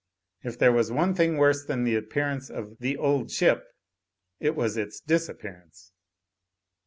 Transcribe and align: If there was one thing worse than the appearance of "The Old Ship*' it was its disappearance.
If 0.41 0.57
there 0.57 0.71
was 0.71 0.91
one 0.91 1.13
thing 1.13 1.37
worse 1.37 1.63
than 1.63 1.83
the 1.83 1.93
appearance 1.95 2.49
of 2.49 2.79
"The 2.79 2.97
Old 2.97 3.29
Ship*' 3.29 3.67
it 4.39 4.55
was 4.55 4.75
its 4.75 4.99
disappearance. 4.99 5.91